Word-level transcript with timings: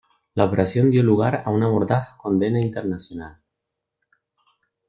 La 0.33 0.45
operación 0.45 0.89
dio 0.89 1.03
lugar 1.03 1.43
a 1.45 1.51
una 1.51 1.69
mordaz 1.69 2.15
condena 2.17 2.59
internacional. 2.59 3.39